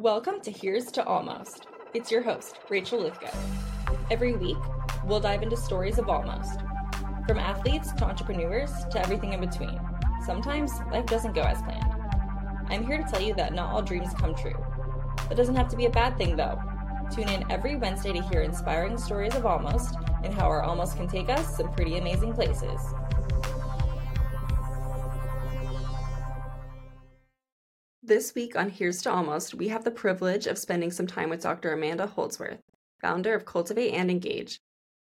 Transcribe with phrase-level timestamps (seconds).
[0.00, 1.66] Welcome to Here's to Almost.
[1.92, 3.36] It's your host, Rachel Lythgoe.
[4.10, 4.56] Every week,
[5.04, 6.58] we'll dive into stories of almost.
[7.28, 9.78] From athletes to entrepreneurs to everything in between.
[10.24, 11.84] Sometimes life doesn't go as planned.
[12.70, 14.56] I'm here to tell you that not all dreams come true.
[15.28, 16.58] That doesn't have to be a bad thing, though.
[17.14, 21.08] Tune in every Wednesday to hear inspiring stories of almost and how our almost can
[21.08, 22.80] take us some pretty amazing places.
[28.10, 31.44] This week on Here's to Almost, we have the privilege of spending some time with
[31.44, 31.72] Dr.
[31.72, 32.58] Amanda Holdsworth,
[33.00, 34.58] founder of Cultivate and Engage.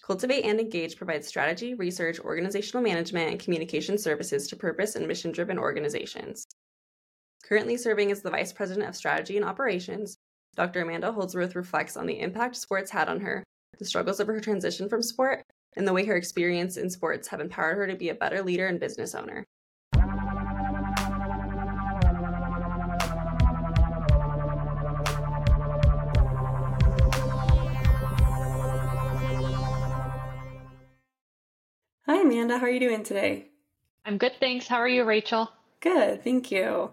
[0.05, 5.31] Cultivate and Engage provides strategy, research, organizational management, and communication services to purpose and mission
[5.31, 6.45] driven organizations.
[7.49, 10.19] Currently serving as the Vice President of Strategy and Operations,
[10.55, 10.81] Dr.
[10.81, 13.43] Amanda Holdsworth reflects on the impact sports had on her,
[13.79, 15.41] the struggles of her transition from sport,
[15.75, 18.67] and the way her experience in sports have empowered her to be a better leader
[18.67, 19.47] and business owner.
[32.13, 32.59] Hi, Amanda.
[32.59, 33.47] How are you doing today?
[34.05, 34.67] I'm good, thanks.
[34.67, 35.49] How are you, Rachel?
[35.79, 36.91] Good, thank you.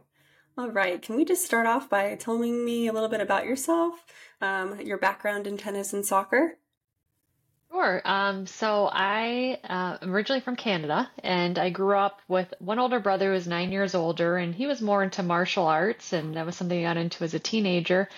[0.56, 4.06] All right, can we just start off by telling me a little bit about yourself,
[4.40, 6.56] um, your background in tennis and soccer?
[7.70, 8.00] Sure.
[8.02, 12.98] Um, so I uh, am originally from Canada, and I grew up with one older
[12.98, 16.46] brother who was nine years older, and he was more into martial arts, and that
[16.46, 18.08] was something I got into as a teenager.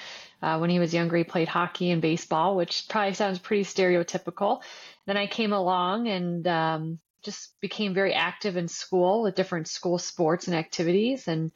[0.43, 4.63] Uh, when he was younger, he played hockey and baseball, which probably sounds pretty stereotypical.
[5.07, 9.99] Then I came along and um, just became very active in school with different school
[9.99, 11.53] sports and activities and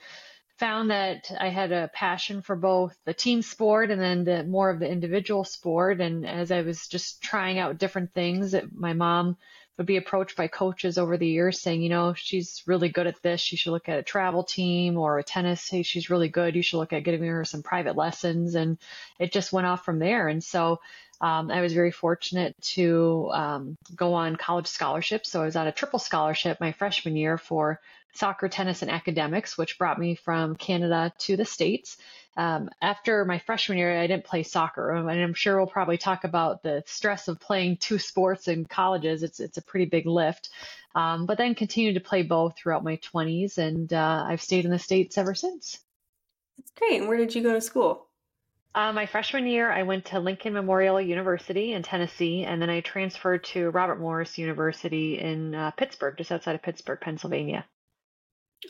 [0.58, 4.70] found that I had a passion for both the team sport and then the more
[4.70, 6.00] of the individual sport.
[6.00, 9.36] And as I was just trying out different things, my mom
[9.76, 13.20] would be approached by coaches over the years saying, you know, she's really good at
[13.22, 13.40] this.
[13.40, 15.68] She should look at a travel team or a tennis.
[15.68, 16.56] Hey, she's really good.
[16.56, 18.54] You should look at giving her some private lessons.
[18.54, 18.78] And
[19.18, 20.28] it just went off from there.
[20.28, 20.80] And so
[21.20, 25.30] um, I was very fortunate to um, go on college scholarships.
[25.30, 27.80] So I was on a triple scholarship my freshman year for
[28.14, 31.96] soccer, tennis, and academics, which brought me from Canada to the States.
[32.36, 36.24] Um, after my freshman year, I didn't play soccer, and I'm sure we'll probably talk
[36.24, 39.22] about the stress of playing two sports in colleges.
[39.22, 40.50] It's it's a pretty big lift,
[40.94, 44.70] um, but then continued to play both throughout my 20s, and uh, I've stayed in
[44.70, 45.78] the states ever since.
[46.58, 47.00] That's great.
[47.00, 48.05] And where did you go to school?
[48.76, 52.80] Uh, my freshman year, I went to Lincoln Memorial University in Tennessee, and then I
[52.80, 57.64] transferred to Robert Morris University in uh, Pittsburgh, just outside of Pittsburgh, Pennsylvania.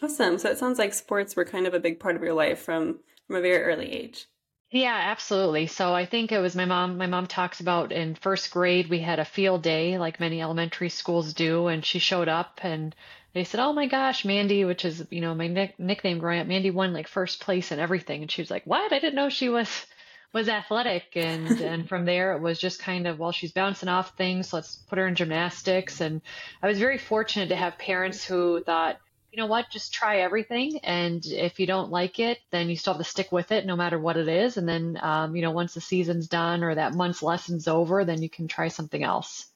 [0.00, 0.38] Awesome.
[0.38, 3.00] So it sounds like sports were kind of a big part of your life from
[3.26, 4.26] from a very early age.
[4.70, 5.66] Yeah, absolutely.
[5.66, 6.98] So I think it was my mom.
[6.98, 10.88] My mom talks about in first grade we had a field day, like many elementary
[10.88, 12.94] schools do, and she showed up and
[13.34, 16.46] they said, "Oh my gosh, Mandy," which is you know my nick- nickname growing up.
[16.46, 18.92] Mandy won like first place in everything, and she was like, "What?
[18.92, 19.84] I didn't know she was."
[20.32, 24.16] Was athletic and and from there it was just kind of well she's bouncing off
[24.16, 26.20] things let's put her in gymnastics and
[26.62, 28.98] i was very fortunate to have parents who thought
[29.32, 32.94] you know what just try everything and if you don't like it then you still
[32.94, 35.50] have to stick with it no matter what it is and then um, you know
[35.50, 39.46] once the season's done or that month's lesson's over then you can try something else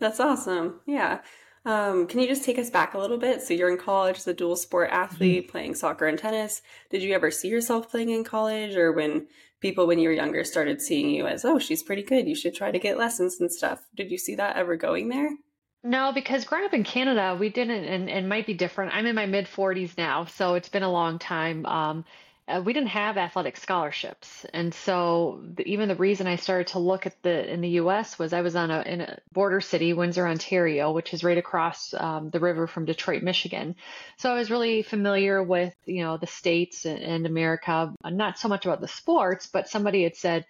[0.00, 1.20] that's awesome yeah
[1.66, 3.40] um, can you just take us back a little bit?
[3.40, 5.50] So you're in college as a dual sport athlete, mm-hmm.
[5.50, 6.60] playing soccer and tennis.
[6.90, 9.28] Did you ever see yourself playing in college, or when
[9.64, 12.54] people when you were younger started seeing you as, oh, she's pretty good, you should
[12.54, 13.80] try to get lessons and stuff?
[13.96, 15.30] Did you see that ever going there?
[15.82, 18.94] No, because growing up in Canada, we didn't, and it might be different.
[18.94, 21.64] I'm in my mid 40s now, so it's been a long time.
[21.64, 22.04] Um,
[22.46, 26.78] uh, we didn't have athletic scholarships, and so the, even the reason I started to
[26.78, 28.18] look at the in the U.S.
[28.18, 31.94] was I was on a in a border city, Windsor, Ontario, which is right across
[31.94, 33.76] um, the river from Detroit, Michigan.
[34.18, 38.48] So I was really familiar with you know the states and, and America, not so
[38.48, 40.44] much about the sports, but somebody had said,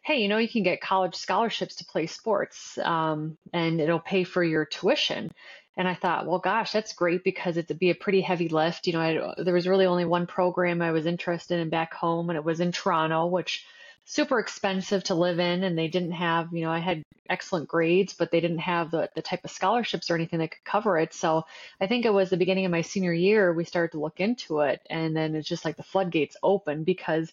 [0.00, 4.22] "Hey, you know, you can get college scholarships to play sports, um, and it'll pay
[4.22, 5.32] for your tuition."
[5.76, 8.86] And I thought, well, gosh, that's great because it'd be a pretty heavy lift.
[8.86, 12.28] You know, I, there was really only one program I was interested in back home,
[12.28, 13.64] and it was in Toronto, which
[14.04, 15.64] super expensive to live in.
[15.64, 19.08] And they didn't have, you know, I had excellent grades, but they didn't have the,
[19.14, 21.14] the type of scholarships or anything that could cover it.
[21.14, 21.44] So
[21.80, 24.60] I think it was the beginning of my senior year, we started to look into
[24.60, 24.82] it.
[24.90, 27.32] And then it's just like the floodgates open because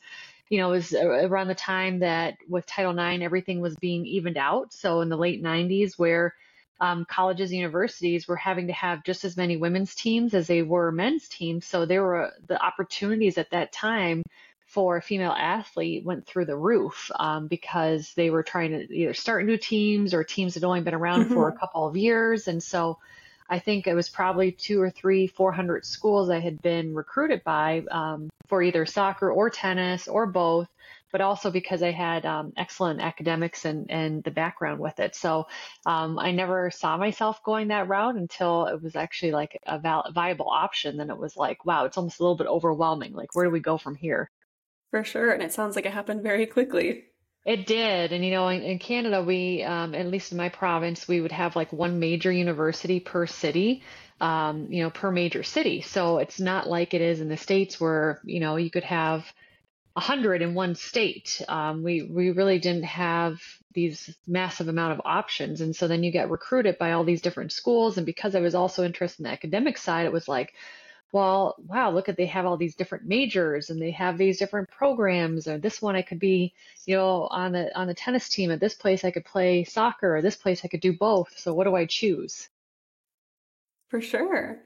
[0.50, 4.38] you know, it was around the time that with Title IX, everything was being evened
[4.38, 4.74] out.
[4.74, 6.34] So in the late 90s, where
[6.82, 10.62] um, colleges and universities were having to have just as many women's teams as they
[10.62, 11.66] were men's teams.
[11.66, 14.24] So there were the opportunities at that time
[14.66, 19.16] for a female athlete went through the roof um, because they were trying to either
[19.16, 21.34] start new teams or teams that had only been around mm-hmm.
[21.34, 22.48] for a couple of years.
[22.48, 23.00] And so
[23.50, 27.84] I think it was probably two or three, 400 schools I had been recruited by
[27.90, 30.68] um, for either soccer or tennis or both
[31.12, 35.16] but also because I had um, excellent academics and, and the background with it.
[35.16, 35.48] So
[35.86, 40.12] um, I never saw myself going that route until it was actually like a val-
[40.14, 40.98] viable option.
[40.98, 43.14] Then it was like, wow, it's almost a little bit overwhelming.
[43.14, 44.30] Like, where do we go from here?
[44.92, 45.32] For sure.
[45.32, 47.06] And it sounds like it happened very quickly.
[47.46, 48.12] It did.
[48.12, 51.32] And, you know, in, in Canada, we, um, at least in my province, we would
[51.32, 53.84] have like one major university per city.
[54.22, 55.80] Um, you know, per major city.
[55.80, 59.24] So it's not like it is in the States where, you know, you could have
[60.00, 61.42] 100 in one state.
[61.48, 63.40] Um, we we really didn't have
[63.74, 67.52] these massive amount of options, and so then you get recruited by all these different
[67.52, 67.98] schools.
[67.98, 70.54] And because I was also interested in the academic side, it was like,
[71.12, 74.70] well, wow, look at they have all these different majors and they have these different
[74.70, 75.48] programs.
[75.48, 76.54] Or this one I could be,
[76.86, 78.52] you know, on the on the tennis team.
[78.52, 80.16] At this place I could play soccer.
[80.16, 81.38] Or this place I could do both.
[81.38, 82.50] So what do I choose?
[83.90, 84.60] For sure.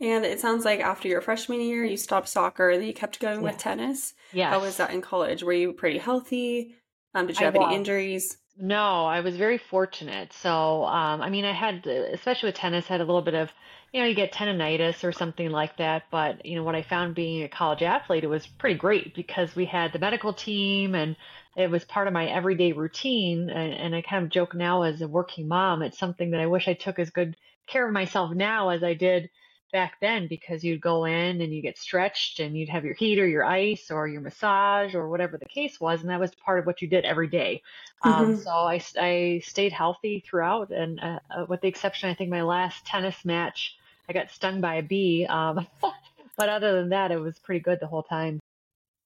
[0.00, 3.38] And it sounds like after your freshman year, you stopped soccer, then you kept going
[3.38, 3.42] yeah.
[3.42, 4.14] with tennis.
[4.32, 4.50] Yeah.
[4.50, 5.42] How was that in college?
[5.42, 6.76] Were you pretty healthy?
[7.14, 8.36] Um, did you have any injuries?
[8.56, 10.32] No, I was very fortunate.
[10.32, 13.50] So, um, I mean, I had, especially with tennis, had a little bit of,
[13.92, 16.04] you know, you get tendonitis or something like that.
[16.10, 19.56] But, you know, what I found being a college athlete, it was pretty great because
[19.56, 21.16] we had the medical team and
[21.56, 23.48] it was part of my everyday routine.
[23.48, 26.46] And, and I kind of joke now as a working mom, it's something that I
[26.46, 27.36] wish I took as good
[27.66, 29.30] care of myself now as I did
[29.72, 33.18] back then because you'd go in and you get stretched and you'd have your heat
[33.18, 36.58] or your ice or your massage or whatever the case was and that was part
[36.58, 37.62] of what you did every day
[38.02, 38.24] um, mm-hmm.
[38.24, 42.30] um, so I, I stayed healthy throughout and uh, uh, with the exception i think
[42.30, 43.76] my last tennis match
[44.08, 45.66] i got stung by a bee um,
[46.36, 48.40] but other than that it was pretty good the whole time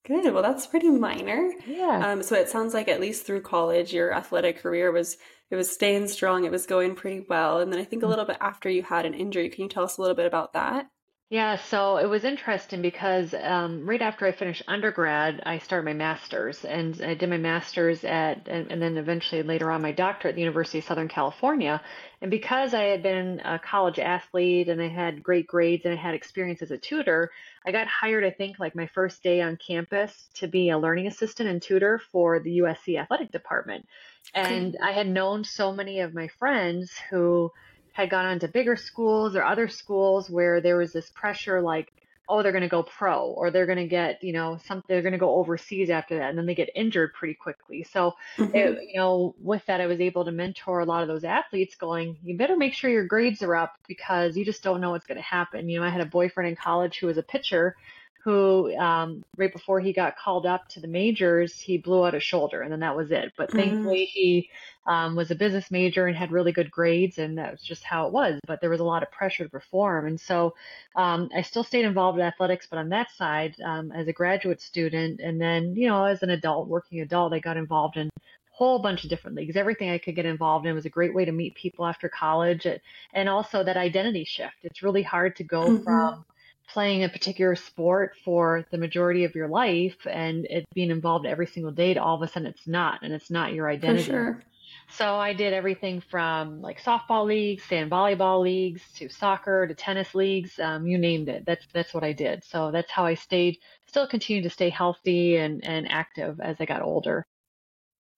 [0.05, 0.35] Good.
[0.35, 1.53] Well, that's pretty minor.
[1.65, 2.11] Yeah.
[2.11, 5.17] Um, so it sounds like at least through college, your athletic career was
[5.53, 6.45] it was staying strong.
[6.45, 7.61] It was going pretty well.
[7.61, 8.09] And then I think a mm.
[8.09, 9.51] little bit after you had an injury.
[9.51, 10.89] Can you tell us a little bit about that?
[11.33, 15.95] Yeah, so it was interesting because um, right after I finished undergrad, I started my
[15.95, 20.33] master's, and I did my master's at, and, and, then eventually later on my doctorate
[20.33, 21.81] at the University of Southern California.
[22.21, 25.97] And because I had been a college athlete and I had great grades and I
[25.97, 27.31] had experience as a tutor,
[27.65, 31.07] I got hired, I think, like my first day on campus to be a learning
[31.07, 33.89] assistant and tutor for the USC athletic department.
[34.35, 37.51] And I had known so many of my friends who
[37.93, 41.93] had gone on to bigger schools or other schools where there was this pressure like
[42.29, 45.03] oh they're going to go pro or they're going to get you know something they're
[45.03, 48.55] going to go overseas after that and then they get injured pretty quickly so mm-hmm.
[48.55, 51.75] it, you know with that i was able to mentor a lot of those athletes
[51.75, 55.07] going you better make sure your grades are up because you just don't know what's
[55.07, 57.77] going to happen you know i had a boyfriend in college who was a pitcher
[58.25, 62.23] who um, right before he got called up to the majors, he blew out his
[62.23, 63.33] shoulder, and then that was it.
[63.37, 63.59] But mm-hmm.
[63.59, 64.49] thankfully, he
[64.87, 68.07] um, was a business major and had really good grades, and that was just how
[68.07, 68.39] it was.
[68.47, 70.55] But there was a lot of pressure to perform, and so
[70.95, 74.61] um, I still stayed involved in athletics, but on that side, um, as a graduate
[74.61, 78.09] student, and then you know, as an adult, working adult, I got involved in
[78.53, 79.57] whole bunch of different leagues.
[79.57, 82.67] Everything I could get involved in was a great way to meet people after college,
[83.13, 84.55] and also that identity shift.
[84.63, 85.83] It's really hard to go mm-hmm.
[85.83, 86.25] from
[86.73, 91.47] playing a particular sport for the majority of your life and it being involved every
[91.47, 94.05] single day to all of a sudden it's not and it's not your identity.
[94.05, 94.43] For sure.
[94.89, 100.15] So I did everything from like softball leagues, sand volleyball leagues, to soccer, to tennis
[100.15, 100.59] leagues.
[100.59, 101.45] Um, you named it.
[101.47, 102.45] That's that's what I did.
[102.45, 106.67] So that's how I stayed, still continued to stay healthy and and active as I
[106.67, 107.25] got older.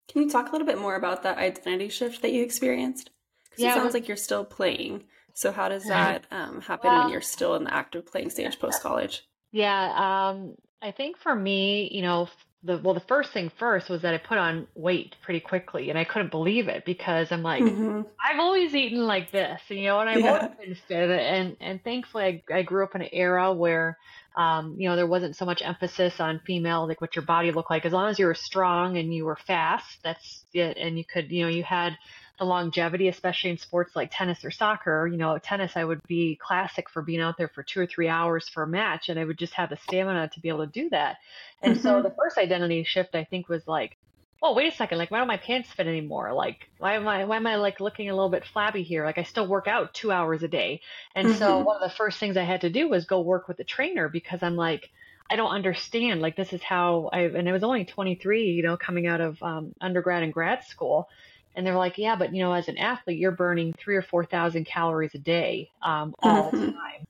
[0.09, 3.11] Can you talk a little bit more about that identity shift that you experienced?
[3.49, 5.03] Because yeah, it sounds like you're still playing.
[5.33, 8.29] So how does that um, happen well, when you're still in the act of playing
[8.29, 9.23] stage post college?
[9.51, 12.27] Yeah, um, I think for me, you know,
[12.63, 15.99] the well, the first thing first was that I put on weight pretty quickly, and
[15.99, 18.01] I couldn't believe it because I'm like, mm-hmm.
[18.23, 20.33] I've always eaten like this, you know, and I've yeah.
[20.33, 23.97] always been fit, and and thankfully I, I grew up in an era where,
[24.37, 27.69] um, you know, there wasn't so much emphasis on female like what your body looked
[27.69, 27.85] like.
[27.85, 31.31] As long as you were strong and you were fast, that's it, and you could,
[31.31, 31.97] you know, you had
[32.39, 35.07] the longevity, especially in sports like tennis or soccer.
[35.07, 38.07] You know, tennis, I would be classic for being out there for two or three
[38.07, 40.71] hours for a match, and I would just have the stamina to be able to
[40.71, 41.17] do that.
[41.61, 41.83] And mm-hmm.
[41.83, 43.97] so the first identity shift, I think, was like,
[44.43, 46.33] oh, wait a second, like, why don't my pants fit anymore?
[46.33, 49.05] Like, why am I, why am I like looking a little bit flabby here?
[49.05, 50.81] Like, I still work out two hours a day.
[51.15, 51.37] And mm-hmm.
[51.37, 53.63] so one of the first things I had to do was go work with the
[53.63, 54.89] trainer because I'm like,
[55.31, 56.21] I don't understand.
[56.21, 59.41] Like, this is how I, and I was only 23, you know, coming out of
[59.41, 61.07] um, undergrad and grad school.
[61.55, 64.25] And they're like, yeah, but you know, as an athlete, you're burning three or four
[64.25, 67.07] thousand calories a day um, all the time.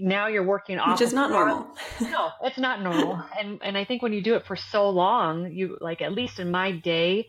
[0.00, 1.76] Now you're working off, which is not normal.
[2.00, 3.22] no, it's not normal.
[3.38, 6.38] And and I think when you do it for so long, you like at least
[6.38, 7.28] in my day,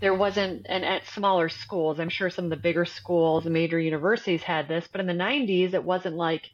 [0.00, 3.78] there wasn't, and at smaller schools, I'm sure some of the bigger schools and major
[3.78, 6.50] universities had this, but in the 90s, it wasn't like,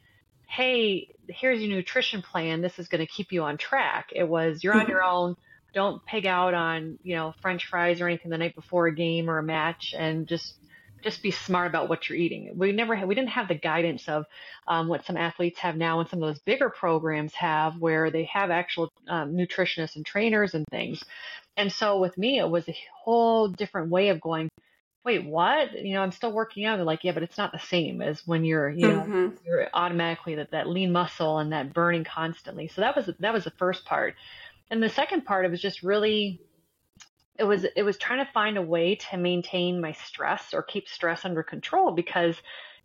[0.47, 2.61] hey, here's your nutrition plan.
[2.61, 4.09] This is going to keep you on track.
[4.13, 5.37] It was, you're on your own.
[5.77, 9.29] Don't pig out on, you know, French fries or anything the night before a game
[9.29, 10.55] or a match and just
[11.03, 12.51] just be smart about what you're eating.
[12.55, 14.25] We never had, we didn't have the guidance of
[14.67, 18.23] um, what some athletes have now, and some of those bigger programs have, where they
[18.23, 21.03] have actual um, nutritionists and trainers and things.
[21.55, 24.49] And so with me, it was a whole different way of going.
[25.05, 25.73] Wait, what?
[25.73, 26.77] You know, I'm still working out.
[26.77, 29.27] They're like, yeah, but it's not the same as when you're, you know, mm-hmm.
[29.45, 32.67] you're automatically that that lean muscle and that burning constantly.
[32.67, 34.15] So that was that was the first part,
[34.69, 36.41] and the second part it was just really
[37.37, 40.87] it was it was trying to find a way to maintain my stress or keep
[40.87, 42.35] stress under control because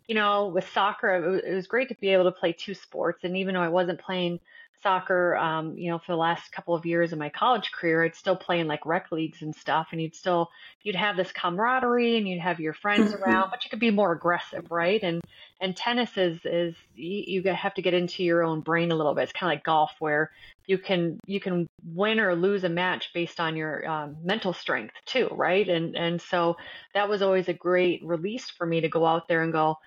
[0.07, 3.25] you know with soccer it was great to be able to play two sports.
[3.25, 4.41] And even though i wasn't playing
[4.83, 8.15] soccer, um, you know, for the last couple of years of my college career, I'd
[8.15, 10.51] still play in like rec leagues and stuff, and you'd still
[10.83, 13.23] you'd have this camaraderie and you'd have your friends mm-hmm.
[13.23, 15.03] around, but you could be more aggressive, right?
[15.03, 15.23] And
[15.61, 19.15] and tennis is is you, you have to get into your own brain a little
[19.15, 19.25] bit.
[19.25, 20.31] It's kind of like golf where
[20.67, 24.95] you can you can win or lose a match based on your um, mental strength
[25.07, 25.69] too, right?
[25.69, 26.57] And and so
[26.95, 29.79] that was always a great release for me to go out there and go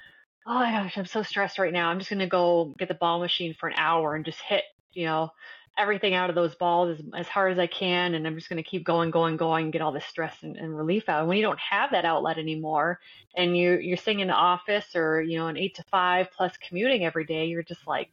[0.47, 1.89] oh my gosh, I'm so stressed right now.
[1.89, 4.63] I'm just going to go get the ball machine for an hour and just hit
[4.95, 5.31] you know,
[5.77, 8.13] everything out of those balls as, as hard as I can.
[8.13, 10.75] And I'm just going to keep going, going, going, get all this stress and, and,
[10.75, 11.19] relief out.
[11.19, 12.99] And when you don't have that outlet anymore
[13.35, 16.53] and you, you're sitting in the office or, you know, an eight to five plus
[16.57, 18.09] commuting every day, you're just like,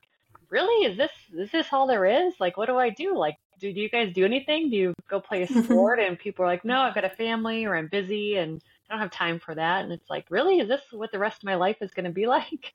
[0.50, 2.34] really, is this, is this all there is?
[2.40, 3.16] Like, what do I do?
[3.16, 4.70] Like, do, do you guys do anything?
[4.70, 6.00] Do you go play a sport?
[6.00, 9.00] and people are like, no, I've got a family or I'm busy and I don't
[9.00, 9.84] have time for that.
[9.84, 12.10] And it's like, really, is this what the rest of my life is going to
[12.10, 12.74] be like?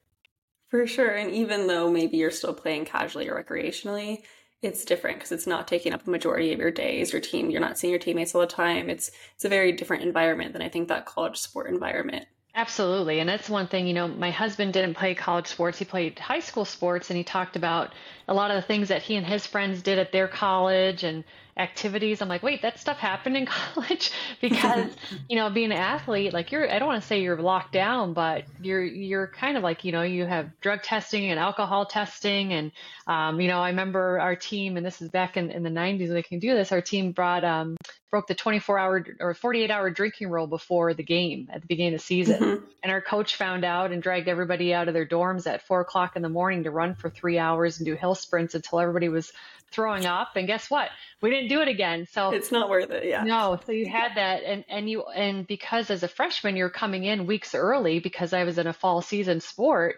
[0.69, 1.11] For sure.
[1.11, 4.23] And even though maybe you're still playing casually or recreationally,
[4.61, 7.49] it's different because it's not taking up a majority of your days, your team.
[7.49, 8.89] You're not seeing your teammates all the time.
[8.89, 12.25] It's it's a very different environment than I think that college sport environment.
[12.55, 13.19] Absolutely.
[13.19, 15.77] And that's one thing, you know, my husband didn't play college sports.
[15.77, 17.93] He played high school sports and he talked about
[18.27, 21.23] a lot of the things that he and his friends did at their college and
[21.57, 22.21] activities.
[22.21, 24.11] I'm like, wait, that stuff happened in college
[24.41, 24.89] because,
[25.29, 28.13] you know, being an athlete, like you're, I don't want to say you're locked down,
[28.13, 32.53] but you're, you're kind of like, you know, you have drug testing and alcohol testing.
[32.53, 32.71] And,
[33.07, 35.99] um, you know, I remember our team, and this is back in, in the 90s
[35.99, 37.77] when they can do this, our team brought, um,
[38.09, 41.93] broke the 24 hour or 48 hour drinking rule before the game at the beginning
[41.93, 42.39] of the season.
[42.39, 42.65] Mm-hmm.
[42.83, 46.15] And our coach found out and dragged everybody out of their dorms at four o'clock
[46.15, 49.31] in the morning to run for three hours and do hill sprints until everybody was
[49.71, 50.35] throwing up.
[50.35, 50.89] And guess what?
[51.21, 52.07] We didn't do it again.
[52.11, 53.05] So it's not worth it.
[53.05, 53.23] Yeah.
[53.23, 53.59] No.
[53.65, 54.43] So you had that.
[54.43, 58.43] And, and you, and because as a freshman, you're coming in weeks early because I
[58.43, 59.97] was in a fall season sport,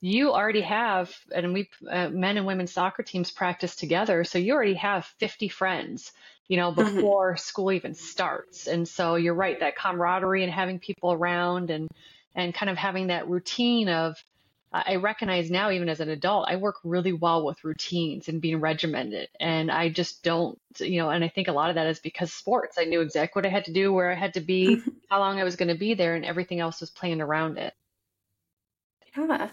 [0.00, 4.24] you already have, and we, uh, men and women soccer teams practice together.
[4.24, 6.12] So you already have 50 friends
[6.48, 6.96] you know, mm-hmm.
[6.96, 7.38] before mm-hmm.
[7.38, 8.66] school even starts.
[8.66, 11.88] And so you're right, that camaraderie and having people around and
[12.34, 14.22] and kind of having that routine of
[14.72, 18.60] I recognize now, even as an adult, I work really well with routines and being
[18.60, 19.28] regimented.
[19.38, 22.32] And I just don't, you know, and I think a lot of that is because
[22.32, 22.76] sports.
[22.78, 24.90] I knew exactly what I had to do, where I had to be, mm-hmm.
[25.08, 27.74] how long I was going to be there, and everything else was planned around it.
[29.16, 29.48] Yeah.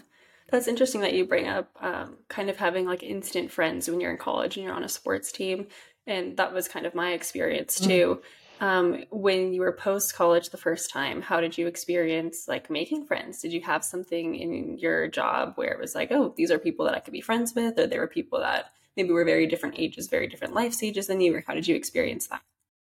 [0.50, 4.10] That's interesting that you bring up um, kind of having like instant friends when you're
[4.10, 5.68] in college and you're on a sports team.
[6.06, 8.16] And that was kind of my experience too.
[8.16, 8.28] Mm-hmm
[8.60, 13.04] um, when you were post college the first time how did you experience like making
[13.06, 16.58] friends did you have something in your job where it was like oh these are
[16.58, 19.46] people that i could be friends with or there were people that maybe were very
[19.46, 22.40] different ages very different life stages than you or how did you experience that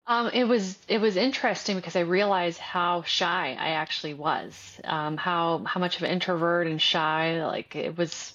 [0.08, 5.16] um, it was it was interesting because I realized how shy I actually was, um,
[5.16, 7.44] how how much of an introvert and shy.
[7.44, 8.32] Like it was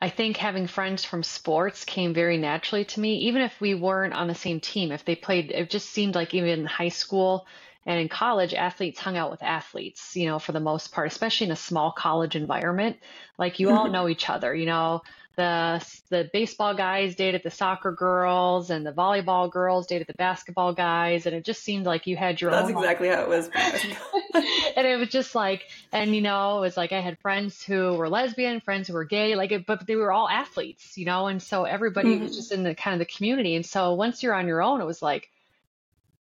[0.00, 4.12] I think having friends from sports came very naturally to me, even if we weren't
[4.12, 4.92] on the same team.
[4.92, 7.46] If they played, it just seemed like even in high school
[7.86, 11.46] and in college, athletes hung out with athletes, you know, for the most part, especially
[11.46, 12.98] in a small college environment.
[13.38, 15.02] Like you all know each other, you know,
[15.36, 20.72] the the baseball guys dated the soccer girls and the volleyball girls dated the basketball
[20.72, 23.50] guys and it just seemed like you had your That's own exactly how it was.
[24.76, 25.62] and it was just like
[25.92, 29.04] and you know, it was like I had friends who were lesbian, friends who were
[29.04, 32.24] gay, like it, but they were all athletes, you know, and so everybody mm-hmm.
[32.24, 33.54] was just in the kind of the community.
[33.54, 35.28] And so once you're on your own, it was like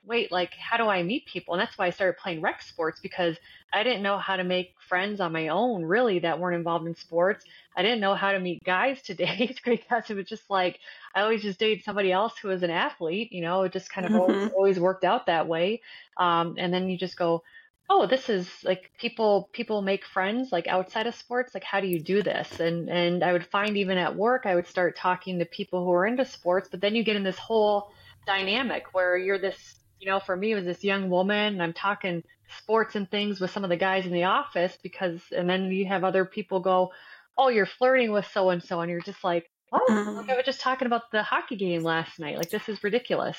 [0.04, 1.54] wait, like, how do I meet people?
[1.54, 3.36] And that's why I started playing rec sports because
[3.72, 6.94] I didn't know how to make friends on my own, really, that weren't involved in
[6.94, 7.44] sports.
[7.76, 10.80] I didn't know how to meet guys to date because it was just like
[11.14, 13.32] I always just dated somebody else who was an athlete.
[13.32, 14.20] You know, it just kind of mm-hmm.
[14.20, 15.82] always, always, worked out that way.
[16.16, 17.42] Um, and then you just go,
[17.88, 21.54] oh, this is like people people make friends like outside of sports.
[21.54, 22.60] Like, how do you do this?
[22.60, 25.92] And and I would find even at work, I would start talking to people who
[25.92, 27.92] are into sports, but then you get in this whole
[28.26, 31.72] dynamic where you're this you know, for me, it was this young woman, and I'm
[31.72, 32.24] talking
[32.58, 35.86] sports and things with some of the guys in the office because, and then you
[35.86, 36.92] have other people go,
[37.38, 40.44] "Oh, you're flirting with so and so," and you're just like, "Oh, like I was
[40.46, 42.36] just talking about the hockey game last night.
[42.36, 43.38] Like this is ridiculous."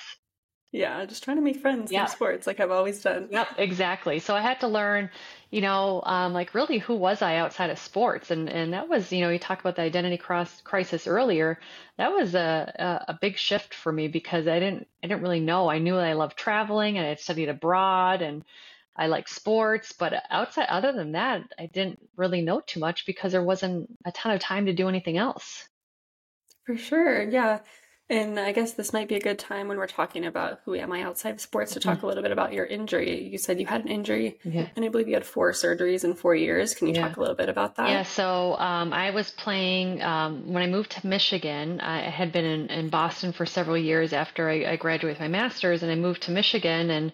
[0.73, 3.29] Yeah, just trying to make friends in sports like I've always done.
[3.29, 4.19] Yep, exactly.
[4.19, 5.09] So I had to learn,
[5.49, 8.29] you know, um, like really who was I outside of sports?
[8.31, 11.59] And and that was, you know, you talked about the identity cross crisis earlier.
[11.97, 12.71] That was a,
[13.07, 15.69] a, a big shift for me because I didn't I didn't really know.
[15.69, 18.45] I knew I loved traveling and I studied abroad and
[18.95, 23.31] I like sports, but outside other than that, I didn't really know too much because
[23.31, 25.67] there wasn't a ton of time to do anything else.
[26.65, 27.23] For sure.
[27.29, 27.61] Yeah.
[28.10, 30.91] And I guess this might be a good time when we're talking about who am
[30.91, 32.05] I outside of sports to talk mm-hmm.
[32.05, 33.24] a little bit about your injury.
[33.29, 34.67] You said you had an injury, yeah.
[34.75, 36.75] and I believe you had four surgeries in four years.
[36.75, 37.07] Can you yeah.
[37.07, 37.89] talk a little bit about that?
[37.89, 41.79] Yeah, so um, I was playing um, when I moved to Michigan.
[41.79, 45.29] I had been in, in Boston for several years after I, I graduated with my
[45.29, 47.13] master's, and I moved to Michigan and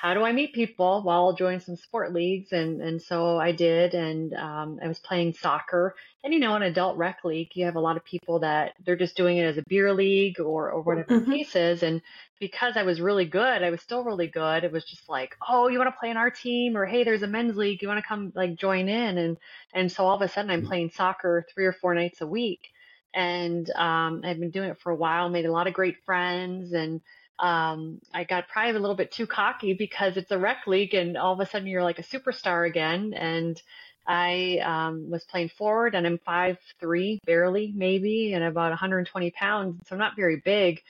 [0.00, 1.02] how do I meet people?
[1.04, 2.52] Well, I'll join some sport leagues.
[2.52, 3.94] And, and so I did.
[3.94, 5.96] And um, I was playing soccer.
[6.22, 8.94] And, you know, in adult rec league, you have a lot of people that they're
[8.94, 11.28] just doing it as a beer league or, or whatever mm-hmm.
[11.28, 11.82] the case is.
[11.82, 12.00] And
[12.38, 14.62] because I was really good, I was still really good.
[14.62, 16.76] It was just like, oh, you want to play in our team?
[16.76, 17.82] Or, hey, there's a men's league.
[17.82, 19.18] You want to come like join in?
[19.18, 19.36] And,
[19.74, 20.68] and so all of a sudden I'm mm-hmm.
[20.68, 22.68] playing soccer three or four nights a week.
[23.12, 26.72] And um, I've been doing it for a while, made a lot of great friends
[26.72, 27.00] and,
[27.38, 31.16] um, I got probably a little bit too cocky because it's a rec league and
[31.16, 33.14] all of a sudden you're like a superstar again.
[33.14, 33.60] And
[34.06, 39.82] I um, was playing forward and I'm five three barely maybe and about 120 pounds,
[39.86, 40.80] so I'm not very big.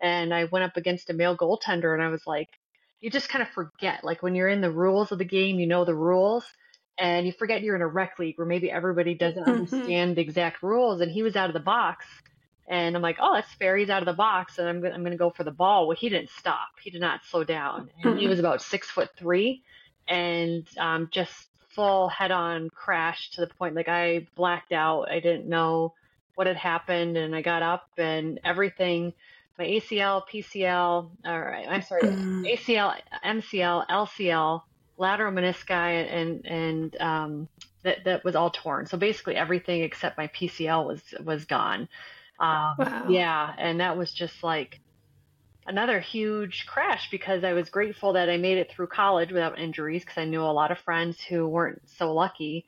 [0.00, 2.48] And I went up against a male goaltender and I was like,
[3.00, 5.66] you just kind of forget like when you're in the rules of the game, you
[5.66, 6.44] know the rules.
[7.00, 9.50] And you forget you're in a rec league where maybe everybody doesn't mm-hmm.
[9.50, 11.00] understand the exact rules.
[11.00, 12.06] And he was out of the box
[12.68, 13.76] and I'm like, oh, that's fair.
[13.76, 15.88] He's out of the box, and I'm gonna, I'm going to go for the ball.
[15.88, 16.68] Well, he didn't stop.
[16.82, 17.90] He did not slow down.
[18.04, 19.62] And he was about six foot three,
[20.06, 21.32] and um, just
[21.70, 25.10] full head-on crash to the point like I blacked out.
[25.10, 25.94] I didn't know
[26.34, 29.14] what had happened, and I got up, and everything.
[29.58, 32.94] My ACL, PCL, or I'm sorry, ACL,
[33.24, 34.62] MCL, LCL,
[34.98, 37.48] lateral menisci, and and um,
[37.82, 38.86] that that was all torn.
[38.86, 41.88] So basically, everything except my PCL was was gone.
[42.40, 43.06] Um, wow.
[43.08, 44.80] Yeah, and that was just like
[45.66, 50.02] another huge crash because I was grateful that I made it through college without injuries
[50.02, 52.66] because I knew a lot of friends who weren't so lucky.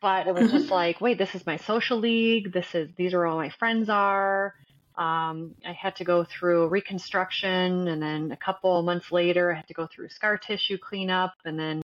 [0.00, 0.74] But it was just mm-hmm.
[0.74, 2.52] like, wait, this is my social league.
[2.52, 4.54] This is these are all my friends are.
[4.96, 9.68] Um, I had to go through reconstruction, and then a couple months later, I had
[9.68, 11.82] to go through scar tissue cleanup, and then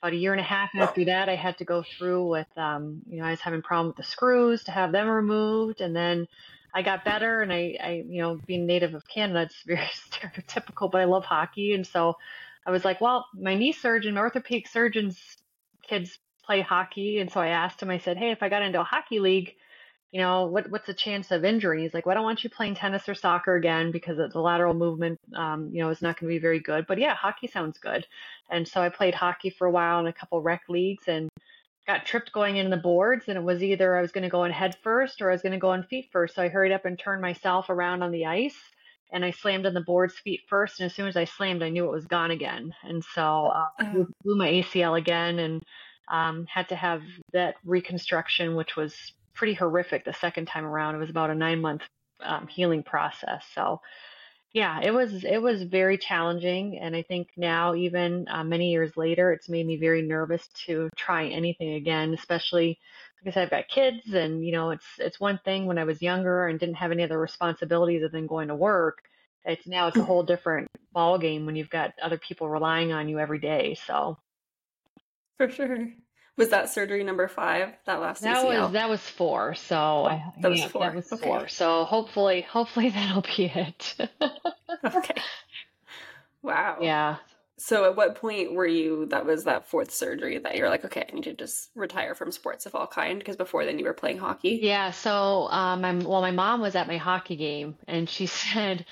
[0.00, 3.00] about a year and a half after that, I had to go through with, um,
[3.08, 6.28] you know, I was having problem with the screws to have them removed, and then
[6.74, 10.90] I got better and I, I, you know, being native of Canada, it's very stereotypical,
[10.90, 11.72] but I love hockey.
[11.72, 12.16] And so
[12.66, 15.18] I was like, well, my knee surgeon, orthopedic surgeons,
[15.88, 17.20] kids play hockey.
[17.20, 19.54] And so I asked him, I said, hey, if I got into a hockey league,
[20.10, 21.82] you know, what, what's the chance of injury?
[21.82, 24.74] He's like, well, I don't want you playing tennis or soccer again because the lateral
[24.74, 26.86] movement, um, you know, is not going to be very good.
[26.86, 28.06] But yeah, hockey sounds good.
[28.50, 31.28] And so I played hockey for a while in a couple rec leagues and
[31.86, 34.44] got tripped going in the boards and it was either I was going to go
[34.44, 36.34] in head first or I was going to go on feet first.
[36.34, 38.56] So I hurried up and turned myself around on the ice
[39.12, 40.80] and I slammed on the boards feet first.
[40.80, 42.74] And as soon as I slammed, I knew it was gone again.
[42.82, 44.04] And so uh, I uh-huh.
[44.22, 45.62] blew my ACL again and
[46.10, 48.94] um, had to have that reconstruction, which was
[49.34, 50.94] pretty horrific the second time around.
[50.94, 51.82] It was about a nine month
[52.20, 53.44] um, healing process.
[53.54, 53.80] So
[54.54, 58.96] yeah, it was it was very challenging, and I think now, even uh, many years
[58.96, 62.14] later, it's made me very nervous to try anything again.
[62.14, 62.78] Especially
[63.18, 66.46] because I've got kids, and you know, it's it's one thing when I was younger
[66.46, 68.98] and didn't have any other responsibilities other than going to work.
[69.44, 73.08] It's now it's a whole different ball game when you've got other people relying on
[73.08, 73.74] you every day.
[73.74, 74.18] So,
[75.36, 75.88] for sure.
[76.36, 77.74] Was that surgery number five?
[77.86, 78.62] That last that ACL?
[78.64, 79.54] was that was four.
[79.54, 80.82] So I, that was yeah, four.
[80.82, 81.22] That was okay.
[81.22, 81.48] four.
[81.48, 83.96] So hopefully, hopefully that'll be it.
[84.84, 85.22] okay.
[86.42, 86.78] Wow.
[86.80, 87.16] Yeah.
[87.56, 89.06] So at what point were you?
[89.06, 92.32] That was that fourth surgery that you're like, okay, I need to just retire from
[92.32, 94.58] sports of all kind because before then you were playing hockey.
[94.60, 94.90] Yeah.
[94.90, 98.84] So um, my well, my mom was at my hockey game and she said,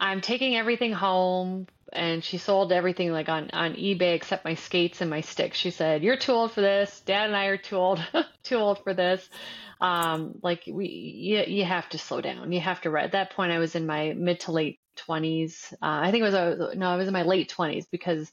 [0.00, 5.00] "I'm taking everything home and she sold everything like on on eBay except my skates
[5.00, 5.58] and my sticks.
[5.58, 7.00] She said, "You're too old for this.
[7.00, 8.00] Dad and I are too old
[8.44, 9.28] too old for this.
[9.80, 12.52] Um, like we you, you have to slow down.
[12.52, 15.72] You have to At that point, I was in my mid to late 20s.
[15.74, 18.30] Uh, I think it was a, no, I was in my late 20s because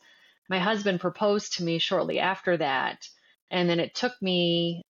[0.50, 3.08] my husband proposed to me shortly after that,
[3.52, 4.82] and then it took me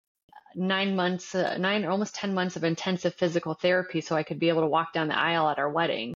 [0.56, 4.50] nine months, uh, nine almost 10 months of intensive physical therapy so I could be
[4.50, 6.14] able to walk down the aisle at our wedding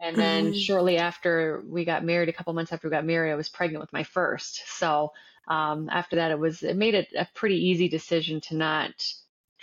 [0.00, 0.58] And then mm-hmm.
[0.58, 3.80] shortly after we got married, a couple months after we got married, I was pregnant
[3.80, 4.62] with my first.
[4.78, 5.12] So
[5.48, 8.90] um, after that, it was it made it a pretty easy decision to not,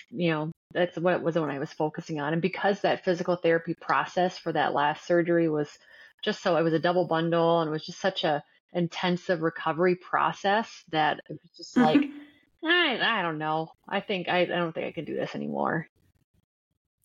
[0.10, 2.34] you know, that's what it was when I was focusing on.
[2.34, 5.70] And because that physical therapy process for that last surgery was
[6.22, 8.44] just so it was a double bundle and it was just such a
[8.74, 12.68] intensive recovery process that it was just like mm-hmm.
[12.68, 13.72] I I don't know.
[13.88, 15.88] I think I, I don't think I can do this anymore.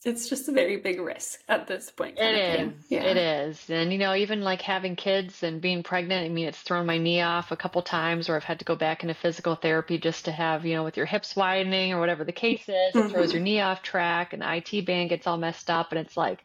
[0.03, 2.17] It's just a very big risk at this point.
[2.17, 2.73] It is.
[2.89, 3.03] Yeah.
[3.03, 3.69] It is.
[3.69, 6.97] And, you know, even like having kids and being pregnant, I mean, it's thrown my
[6.97, 10.25] knee off a couple times or I've had to go back into physical therapy just
[10.25, 13.09] to have, you know, with your hips widening or whatever the case is, it mm-hmm.
[13.09, 15.91] throws your knee off track and the IT band gets all messed up.
[15.91, 16.43] And it's like,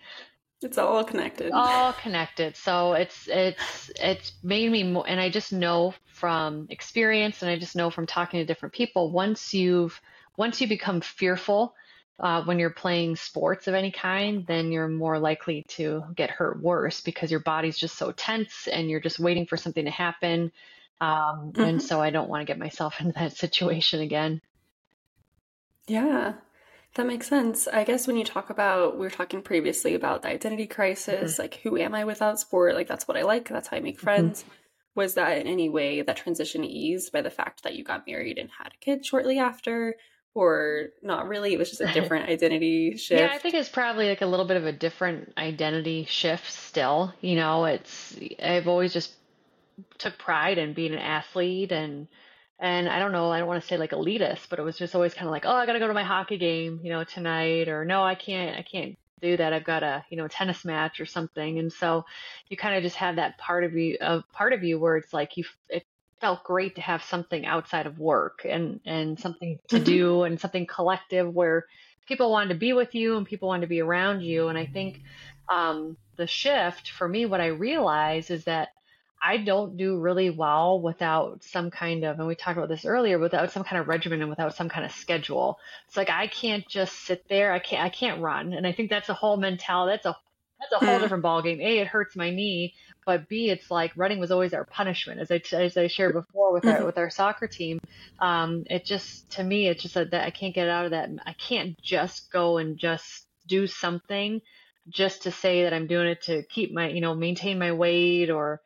[0.63, 1.53] it's all connected.
[1.53, 2.57] All connected.
[2.57, 7.59] So it's it's it's made me more, and I just know from experience, and I
[7.59, 9.11] just know from talking to different people.
[9.11, 10.01] Once you've
[10.39, 11.75] once you become fearful
[12.19, 16.63] uh, when you're playing sports of any kind, then you're more likely to get hurt
[16.63, 20.51] worse because your body's just so tense and you're just waiting for something to happen.
[21.01, 21.61] Um, mm-hmm.
[21.61, 24.41] And so I don't want to get myself into that situation again.
[25.87, 26.35] Yeah,
[26.95, 27.69] that makes sense.
[27.69, 31.43] I guess when you talk about, we were talking previously about the identity crisis, mm-hmm.
[31.43, 32.75] like who am I without sport?
[32.75, 34.05] Like that's what I like, that's how I make mm-hmm.
[34.05, 34.41] friends.
[34.41, 34.53] Mm-hmm.
[34.95, 38.39] Was that in any way that transition eased by the fact that you got married
[38.39, 39.97] and had a kid shortly after?
[40.37, 41.55] Or not really?
[41.55, 43.21] It was just a different identity shift.
[43.23, 47.15] Yeah, I think it's probably like a little bit of a different identity shift still.
[47.23, 49.15] You know, it's, I've always just
[49.97, 52.07] took pride in being an athlete and,
[52.59, 54.95] and I don't know, I don't want to say like elitist, but it was just
[54.95, 57.03] always kind of like, oh, I got to go to my hockey game, you know,
[57.05, 59.55] tonight, or no, I can't, I can't do that.
[59.55, 61.59] I've got a, you know, tennis match or something.
[61.59, 62.05] And so
[62.51, 65.15] you kind of just have that part of you, a part of you where it's
[65.15, 65.87] like you, it
[66.21, 70.67] felt great to have something outside of work and, and something to do and something
[70.67, 71.67] collective where
[72.07, 74.49] people wanted to be with you and people wanted to be around you.
[74.49, 75.03] And I think,
[75.49, 78.71] um, the shift for me, what I realized is that
[79.23, 83.19] I don't do really well without some kind of, and we talked about this earlier,
[83.19, 85.59] without some kind of regimen and without some kind of schedule.
[85.89, 87.53] It's like I can't just sit there.
[87.53, 87.83] I can't.
[87.83, 88.53] I can't run.
[88.53, 89.93] And I think that's a whole mentality.
[89.93, 90.17] That's a
[90.61, 91.01] that's a whole mm.
[91.01, 91.61] different ballgame.
[91.61, 95.31] A, it hurts my knee, but B, it's like running was always our punishment, as
[95.31, 96.87] I as I shared before with our mm-hmm.
[96.87, 97.81] with our soccer team.
[98.19, 101.11] Um, it just to me, it's just that, that I can't get out of that.
[101.25, 104.41] I can't just go and just do something
[104.89, 108.31] just to say that I'm doing it to keep my you know maintain my weight
[108.31, 108.61] or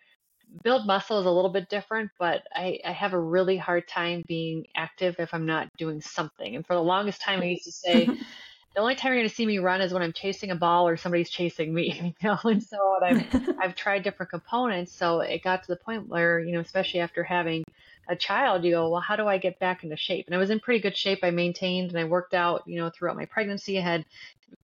[0.62, 4.24] build muscle is a little bit different, but I, I have a really hard time
[4.26, 6.56] being active if I'm not doing something.
[6.56, 8.08] And for the longest time, I used to say,
[8.74, 10.86] the only time you're going to see me run is when I'm chasing a ball
[10.86, 12.38] or somebody's chasing me, you know.
[12.44, 13.26] And so I've
[13.60, 14.92] I've tried different components.
[14.92, 17.64] So it got to the point where, you know, especially after having
[18.08, 20.26] a child, you go, well, how do I get back into shape?
[20.26, 21.20] And I was in pretty good shape.
[21.22, 23.78] I maintained and I worked out, you know, throughout my pregnancy.
[23.78, 24.04] I had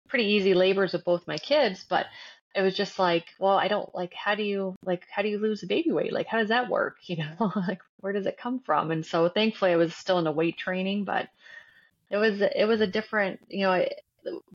[0.09, 2.05] pretty easy labors with both my kids, but
[2.55, 5.39] it was just like, well, I don't like how do you like how do you
[5.39, 6.13] lose the baby weight?
[6.13, 6.97] Like how does that work?
[7.07, 8.91] You know, like where does it come from?
[8.91, 11.29] And so thankfully I was still in the weight training, but
[12.13, 13.85] it was it was a different, you know,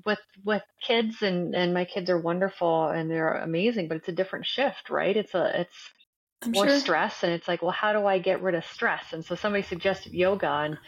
[0.06, 4.12] with with kids and and my kids are wonderful and they're amazing, but it's a
[4.12, 5.16] different shift, right?
[5.16, 5.76] It's a it's
[6.42, 6.78] I'm more sure.
[6.78, 9.12] stress and it's like, well, how do I get rid of stress?
[9.12, 10.78] And so somebody suggested yoga and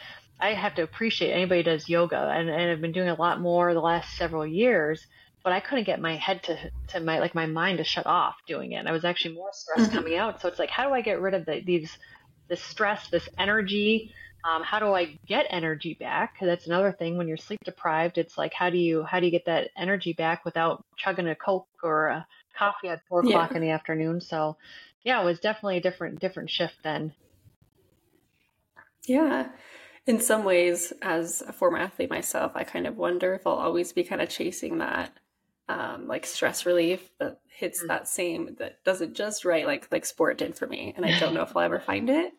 [0.41, 3.75] I have to appreciate anybody does yoga and, and I've been doing a lot more
[3.75, 5.05] the last several years
[5.43, 8.37] but I couldn't get my head to to my like my mind to shut off
[8.47, 8.77] doing it.
[8.77, 9.99] And I was actually more stressed mm-hmm.
[9.99, 10.41] coming out.
[10.41, 11.97] So it's like, how do I get rid of the, these
[12.49, 14.13] this stress, this energy?
[14.45, 16.35] Um, how do I get energy back?
[16.35, 18.19] Because that's another thing when you're sleep deprived.
[18.19, 21.35] It's like, how do you how do you get that energy back without chugging a
[21.35, 22.27] coke or a
[22.57, 23.57] coffee at four o'clock yeah.
[23.57, 24.21] in the afternoon?
[24.21, 24.57] So,
[25.05, 27.13] yeah, it was definitely a different different shift then.
[29.07, 29.49] Yeah
[30.07, 33.93] in some ways, as a former athlete myself, I kind of wonder if I'll always
[33.93, 35.13] be kind of chasing that
[35.71, 37.89] um, like stress relief that hits mm.
[37.89, 41.17] that same that does it just right like like sport did for me and i
[41.21, 42.33] don't know if i'll ever find it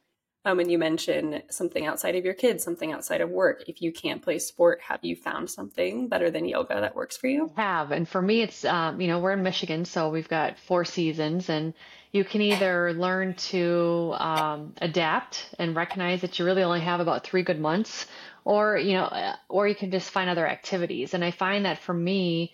[0.45, 3.91] um, and you mentioned something outside of your kids something outside of work if you
[3.91, 7.61] can't play sport have you found something better than yoga that works for you I
[7.61, 10.85] have and for me it's um, you know we're in michigan so we've got four
[10.85, 11.73] seasons and
[12.11, 17.23] you can either learn to um, adapt and recognize that you really only have about
[17.23, 18.07] three good months
[18.43, 21.79] or you know uh, or you can just find other activities and i find that
[21.79, 22.51] for me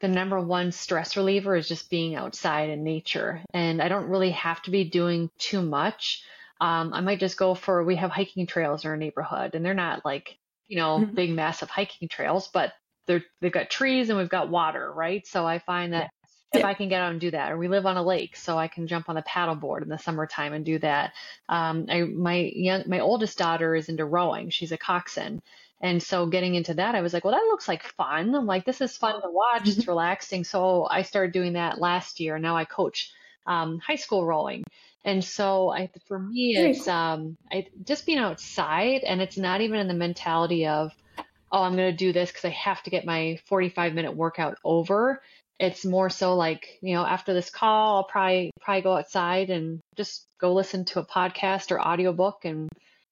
[0.00, 3.42] the number one stress reliever is just being outside in nature.
[3.52, 6.24] And I don't really have to be doing too much.
[6.60, 9.74] Um, I might just go for, we have hiking trails in our neighborhood and they're
[9.74, 11.14] not like, you know, mm-hmm.
[11.14, 12.72] big, massive hiking trails, but
[13.06, 15.26] they're, they've got trees and we've got water, right?
[15.26, 16.10] So I find that
[16.52, 17.52] if I can get out and do that.
[17.52, 19.98] Or we live on a lake, so I can jump on the paddleboard in the
[19.98, 21.12] summertime and do that.
[21.48, 24.50] Um, I, my young, my oldest daughter is into rowing.
[24.50, 25.40] She's a coxswain.
[25.80, 28.34] And so getting into that, I was like, well, that looks like fun.
[28.34, 29.66] I'm like, this is fun to watch.
[29.66, 29.90] It's mm-hmm.
[29.90, 30.44] relaxing.
[30.44, 32.38] So I started doing that last year.
[32.38, 33.12] Now I coach
[33.46, 34.64] um, high school rowing.
[35.04, 39.80] And so I, for me, it's um, I, just being outside, and it's not even
[39.80, 40.92] in the mentality of,
[41.50, 44.58] oh, I'm going to do this because I have to get my 45 minute workout
[44.62, 45.22] over.
[45.58, 49.80] It's more so like, you know, after this call, I'll probably probably go outside and
[49.96, 52.68] just go listen to a podcast or audiobook and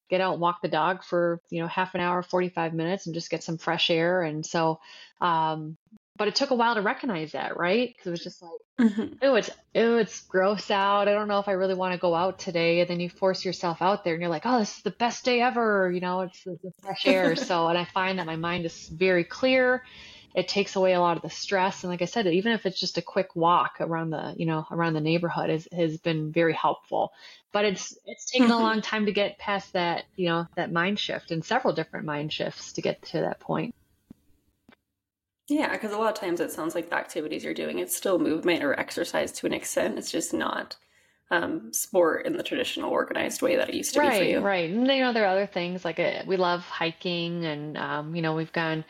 [0.08, 3.14] get out and walk the dog for you know half an hour 45 minutes and
[3.14, 4.80] just get some fresh air and so
[5.20, 5.76] um
[6.16, 9.14] but it took a while to recognize that right because it was just like mm-hmm.
[9.22, 11.08] oh it's oh it's gross out.
[11.08, 13.44] I don't know if i really want to go out today and then you force
[13.44, 16.22] yourself out there and you're like oh this is the best day ever you know
[16.22, 17.36] it's the, fresh air.
[17.48, 19.84] So and i find that my mind is very clear.
[20.34, 22.78] It takes away a lot of the stress and like i said even if it's
[22.78, 26.54] just a quick walk around the you know around the neighborhood is, has been very
[26.54, 27.12] helpful.
[27.50, 28.62] But it's it's taken a mm-hmm.
[28.62, 32.32] long time to get past that you know that mind shift and several different mind
[32.32, 33.74] shifts to get to that point
[35.48, 38.18] yeah because a lot of times it sounds like the activities you're doing it's still
[38.18, 40.76] movement or exercise to an extent it's just not
[41.30, 44.40] um, sport in the traditional organized way that it used to right, be for you
[44.40, 48.16] right and you know there are other things like uh, we love hiking and um,
[48.16, 48.82] you know we've gone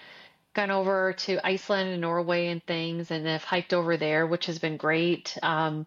[0.58, 4.58] gone over to Iceland and Norway and things and have hiked over there, which has
[4.58, 5.38] been great.
[5.40, 5.86] Um,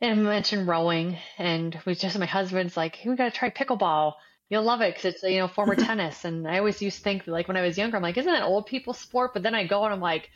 [0.00, 3.48] and I mentioned rowing, and we just my husband's like, hey, we got to try
[3.50, 4.12] pickleball.
[4.50, 6.24] You'll love it because it's you know former tennis.
[6.24, 8.42] And I always used to think like when I was younger, I'm like, isn't that
[8.42, 9.32] old people sport?
[9.34, 10.30] But then I go and I'm like,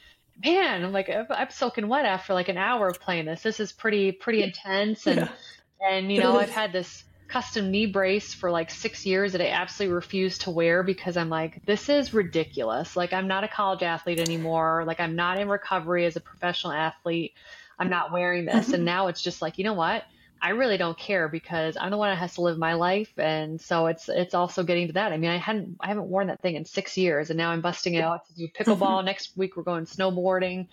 [0.45, 3.43] man, I'm like I'm soaking wet after like an hour of playing this.
[3.43, 5.89] This is pretty pretty intense, and yeah.
[5.89, 9.49] and you know I've had this custom knee brace for like six years that I
[9.49, 12.95] absolutely refuse to wear because I'm like, this is ridiculous.
[12.95, 14.85] Like, I'm not a college athlete anymore.
[14.87, 17.33] Like, I'm not in recovery as a professional athlete.
[17.79, 18.75] I'm not wearing this.
[18.75, 20.05] and now it's just like, you know what?
[20.43, 23.61] I really don't care because I'm the one that has to live my life, and
[23.61, 25.13] so it's it's also getting to that.
[25.13, 27.61] I mean, I hadn't I haven't worn that thing in six years, and now I'm
[27.61, 29.05] busting it out to do pickleball.
[29.13, 30.67] Next week we're going snowboarding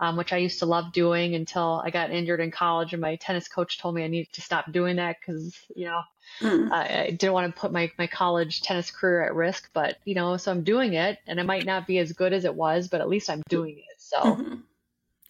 [0.00, 2.92] um, which I used to love doing until I got injured in college.
[2.92, 6.02] And my tennis coach told me I needed to stop doing that because, you know,
[6.40, 6.70] mm.
[6.70, 9.70] I, I didn't want to put my, my college tennis career at risk.
[9.72, 12.44] But, you know, so I'm doing it and it might not be as good as
[12.44, 13.96] it was, but at least I'm doing it.
[13.98, 14.54] So, mm-hmm.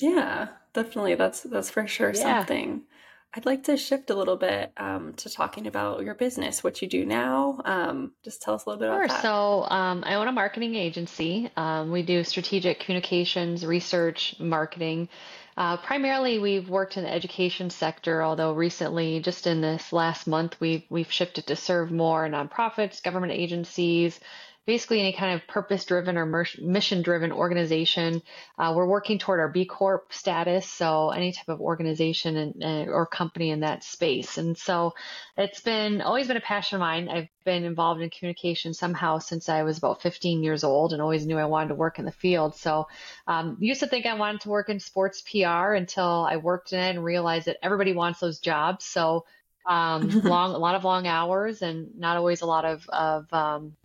[0.00, 1.14] yeah, definitely.
[1.14, 2.38] That's, that's for sure yeah.
[2.38, 2.82] something.
[3.36, 6.88] I'd like to shift a little bit um, to talking about your business, what you
[6.88, 7.60] do now.
[7.64, 9.04] Um, just tell us a little bit sure.
[9.04, 9.22] about that.
[9.22, 11.50] So, um, I own a marketing agency.
[11.56, 15.08] Um, we do strategic communications, research, marketing.
[15.56, 20.56] Uh, primarily, we've worked in the education sector, although recently, just in this last month,
[20.60, 24.18] we've we've shifted to serve more nonprofits, government agencies,
[24.66, 28.22] basically any kind of purpose driven or mission driven organization.
[28.58, 32.90] Uh, we're working toward our B Corp status, so any type of organization and, uh,
[32.90, 34.38] or company in that space.
[34.38, 34.94] And so
[35.36, 37.08] it's been always been a passion of mine.
[37.08, 41.26] I've been involved in communication somehow since I was about 15 years old and always
[41.26, 42.56] knew I wanted to work in the field.
[42.56, 42.88] So
[43.26, 46.80] um, used to think I wanted to work in sports PR until I worked in
[46.80, 48.86] it and realized that everybody wants those jobs.
[48.86, 49.26] So
[49.66, 53.76] um, long, a lot of long hours and not always a lot of, of um,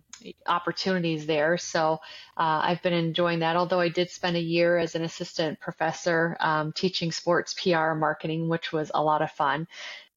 [0.46, 1.58] opportunities there.
[1.58, 2.00] So
[2.36, 3.56] uh, I've been enjoying that.
[3.56, 8.48] Although I did spend a year as an assistant professor um, teaching sports PR marketing,
[8.48, 9.66] which was a lot of fun.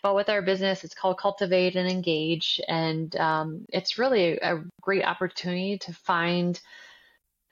[0.01, 4.63] But with our business, it's called Cultivate and Engage, and um, it's really a, a
[4.81, 6.59] great opportunity to find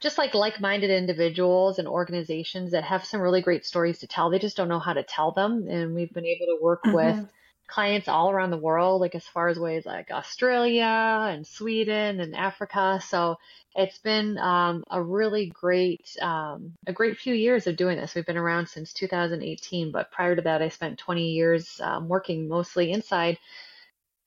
[0.02, 4.30] just like like-minded individuals and organizations that have some really great stories to tell.
[4.30, 6.96] They just don't know how to tell them, and we've been able to work mm-hmm.
[6.96, 7.30] with
[7.72, 12.36] clients all around the world, like as far as ways like Australia and Sweden and
[12.36, 13.02] Africa.
[13.08, 13.38] So
[13.76, 18.14] it's been um, a really great, um, a great few years of doing this.
[18.14, 22.48] We've been around since 2018, but prior to that, I spent 20 years um, working
[22.48, 23.40] mostly inside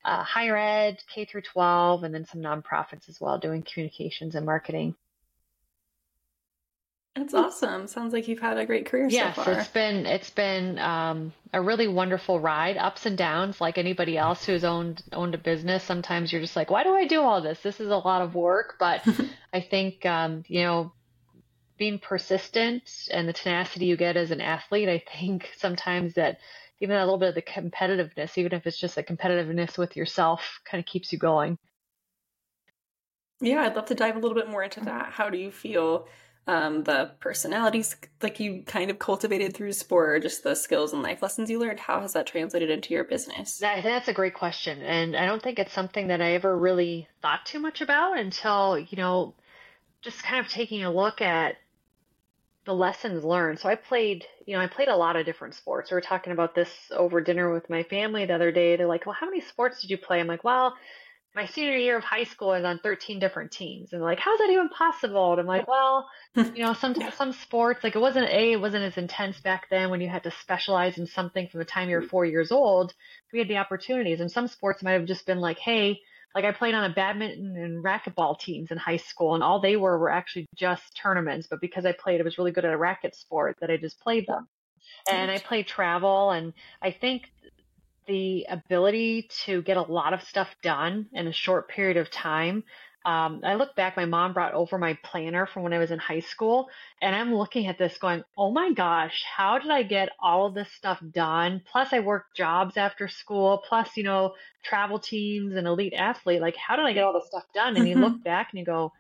[0.05, 4.45] uh, higher ed, K through 12, and then some nonprofits as well, doing communications and
[4.45, 4.95] marketing.
[7.17, 7.87] That's awesome.
[7.87, 9.55] Sounds like you've had a great career yes, so far.
[9.55, 14.45] it's been it's been um, a really wonderful ride, ups and downs, like anybody else
[14.45, 15.85] who's owned owned a business.
[15.85, 17.61] Sometimes you're just like, why do I do all this?
[17.61, 19.07] This is a lot of work, but
[19.53, 20.93] I think um, you know,
[21.79, 26.39] being persistent and the tenacity you get as an athlete, I think sometimes that
[26.81, 30.61] even a little bit of the competitiveness, even if it's just a competitiveness with yourself,
[30.65, 31.59] kind of keeps you going.
[33.41, 35.13] Yeah, I'd love to dive a little bit more into that.
[35.13, 36.09] How do you feel?
[36.47, 41.03] Um, the personalities like you kind of cultivated through sport or just the skills and
[41.03, 44.35] life lessons you learned how has that translated into your business that, that's a great
[44.35, 48.19] question and i don't think it's something that i ever really thought too much about
[48.19, 49.35] until you know
[50.03, 51.57] just kind of taking a look at
[52.65, 53.59] the lessons learned.
[53.59, 55.91] So I played, you know, I played a lot of different sports.
[55.91, 58.77] We were talking about this over dinner with my family the other day.
[58.77, 60.75] They're like, "Well, how many sports did you play?" I'm like, "Well,
[61.35, 64.39] my senior year of high school, I was on 13 different teams." And like, "How's
[64.39, 68.29] that even possible?" And I'm like, "Well, you know, some some sports like it wasn't
[68.29, 71.59] a it wasn't as intense back then when you had to specialize in something from
[71.59, 72.11] the time you were mm.
[72.11, 72.95] four years old.
[73.33, 76.01] We had the opportunities, and some sports might have just been like, hey."
[76.35, 79.77] like I played on a badminton and racquetball teams in high school, and all they
[79.77, 81.47] were were actually just tournaments.
[81.49, 84.01] But because I played, I was really good at a racket sport that I just
[84.01, 84.49] played them.
[85.09, 87.31] And I played travel, and I think
[88.07, 92.65] the ability to get a lot of stuff done in a short period of time
[93.07, 95.99] um, I look back, my mom brought over my planner from when I was in
[95.99, 96.71] high school,
[97.03, 100.55] and I'm looking at this going, oh my gosh, how did I get all of
[100.55, 101.61] this stuff done?
[101.71, 106.41] Plus, I work jobs after school, plus, you know, travel teams and elite athlete.
[106.41, 107.77] Like, how did I get all this stuff done?
[107.77, 108.93] And you look back and you go,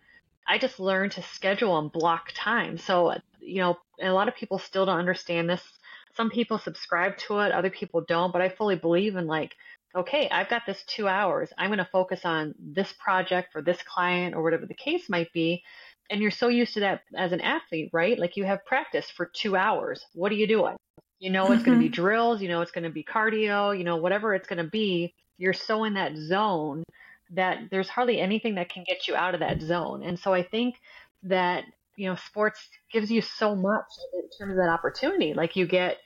[0.46, 2.76] I just learned to schedule and block time.
[2.76, 5.62] So, you know, a lot of people still don't understand this.
[6.16, 9.53] Some people subscribe to it, other people don't, but I fully believe in like,
[9.96, 11.53] okay, I've got this two hours.
[11.57, 15.33] I'm going to focus on this project for this client or whatever the case might
[15.33, 15.62] be.
[16.11, 18.18] And you're so used to that as an athlete, right?
[18.18, 20.05] Like you have practice for two hours.
[20.14, 20.77] What are you doing?
[21.18, 22.03] You know, it's going to be mm-hmm.
[22.03, 25.14] drills, you know, it's going to be cardio, you know, whatever it's going to be.
[25.38, 26.85] You're so in that zone
[27.31, 30.03] that there's hardly anything that can get you out of that zone.
[30.03, 30.77] And so I think
[31.22, 31.64] that,
[31.96, 32.61] you know, sports
[32.92, 35.35] gives you so much in terms of that opportunity.
[35.35, 35.98] Like you get,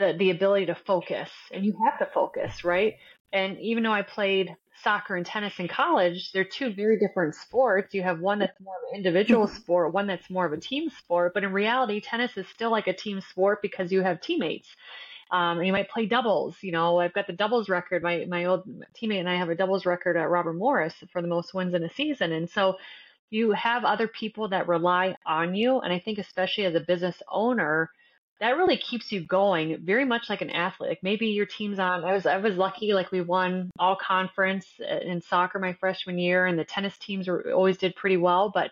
[0.00, 2.94] the the ability to focus and you have to focus right?
[3.32, 7.94] And even though i played soccer and tennis in college they're two very different sports.
[7.94, 10.90] You have one that's more of an individual sport one that's more of a team
[10.90, 11.32] sport.
[11.34, 14.68] But in reality tennis is still like a team sport because you have teammates.
[15.30, 16.98] Um, and you might play doubles you know?
[16.98, 18.02] I've got the doubles record.
[18.02, 18.64] My my old
[19.00, 21.84] teammate and i have a doubles record at robert morris for the most wins in
[21.84, 22.32] a season.
[22.32, 22.78] And so
[23.30, 27.22] you have other people that rely on you and i think especially as a business
[27.30, 27.90] owner
[28.40, 32.04] that really keeps you going very much like an athlete like maybe your team's on
[32.04, 36.18] i was i was lucky like we won all conference uh, in soccer my freshman
[36.18, 38.70] year and the tennis teams were always did pretty well but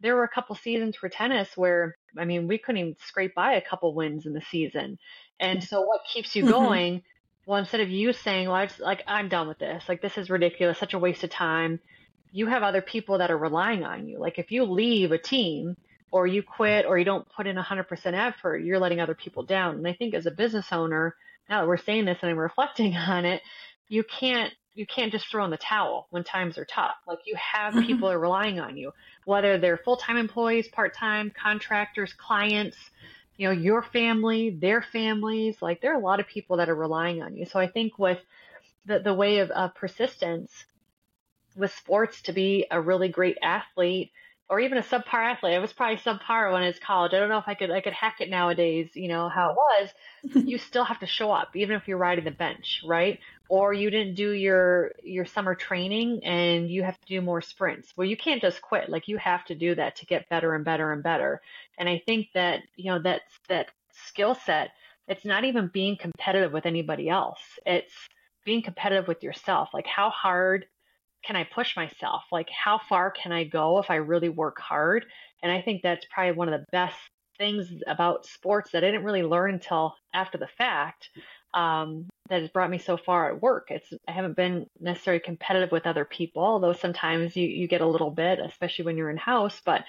[0.00, 3.54] there were a couple seasons for tennis where i mean we couldn't even scrape by
[3.54, 4.98] a couple wins in the season
[5.38, 6.52] and so what keeps you mm-hmm.
[6.52, 7.50] going mm-hmm.
[7.50, 10.18] well instead of you saying well I just, like i'm done with this like this
[10.18, 11.80] is ridiculous such a waste of time
[12.32, 15.76] you have other people that are relying on you like if you leave a team
[16.12, 19.76] or you quit or you don't put in 100% effort, you're letting other people down.
[19.76, 21.16] And I think as a business owner,
[21.48, 23.42] now that we're saying this and I'm reflecting on it,
[23.88, 26.94] you can't you can't just throw in the towel when times are tough.
[27.06, 27.86] Like you have mm-hmm.
[27.86, 28.92] people are relying on you,
[29.26, 32.78] whether they're full-time employees, part-time, contractors, clients,
[33.36, 36.74] you know, your family, their families, like there are a lot of people that are
[36.74, 37.44] relying on you.
[37.44, 38.18] So I think with
[38.86, 40.50] the, the way of, of persistence
[41.56, 44.12] with sports to be a really great athlete,
[44.52, 45.54] or even a subpar athlete.
[45.54, 47.14] I was probably subpar when I was college.
[47.14, 49.56] I don't know if I could I could hack it nowadays, you know, how it
[49.56, 50.44] was.
[50.46, 53.18] you still have to show up, even if you're riding the bench, right?
[53.48, 57.94] Or you didn't do your your summer training and you have to do more sprints.
[57.96, 58.90] Well, you can't just quit.
[58.90, 61.40] Like you have to do that to get better and better and better.
[61.78, 63.68] And I think that, you know, that's that
[64.06, 64.72] skill set,
[65.08, 67.40] it's not even being competitive with anybody else.
[67.64, 67.92] It's
[68.44, 69.70] being competitive with yourself.
[69.72, 70.66] Like how hard
[71.24, 72.22] can I push myself?
[72.30, 75.06] Like, how far can I go if I really work hard?
[75.42, 76.96] And I think that's probably one of the best
[77.38, 81.08] things about sports that I didn't really learn until after the fact
[81.54, 83.68] um, that has brought me so far at work.
[83.70, 87.86] It's I haven't been necessarily competitive with other people, although sometimes you, you get a
[87.86, 89.60] little bit, especially when you're in house.
[89.64, 89.84] But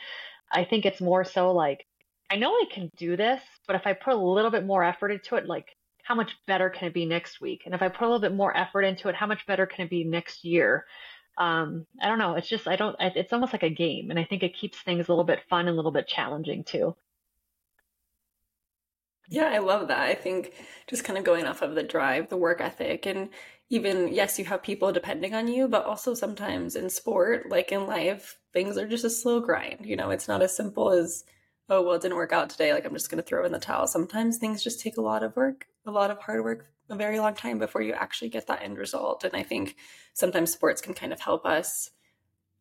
[0.51, 1.85] I think it's more so like,
[2.29, 5.11] I know I can do this, but if I put a little bit more effort
[5.11, 5.67] into it, like
[6.03, 7.63] how much better can it be next week?
[7.65, 9.85] And if I put a little bit more effort into it, how much better can
[9.85, 10.85] it be next year?
[11.37, 12.35] Um, I don't know.
[12.35, 12.95] It's just I don't.
[12.99, 15.61] It's almost like a game, and I think it keeps things a little bit fun
[15.67, 16.95] and a little bit challenging too.
[19.29, 20.01] Yeah, I love that.
[20.01, 20.53] I think
[20.87, 23.29] just kind of going off of the drive, the work ethic, and
[23.69, 27.87] even yes, you have people depending on you, but also sometimes in sport, like in
[27.87, 29.85] life, things are just a slow grind.
[29.85, 31.23] You know, it's not as simple as
[31.69, 32.73] oh well, it didn't work out today.
[32.73, 33.87] Like I'm just going to throw in the towel.
[33.87, 37.19] Sometimes things just take a lot of work, a lot of hard work a very
[37.19, 39.23] long time before you actually get that end result.
[39.23, 39.75] And I think
[40.13, 41.91] sometimes sports can kind of help us